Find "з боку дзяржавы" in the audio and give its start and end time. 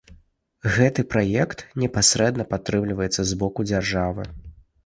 3.33-4.23